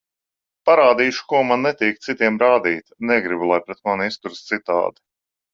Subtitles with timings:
[0.69, 5.03] Parādīšu, ko man netīk citiem rādīt, negribu, lai pret mani izturas citādi.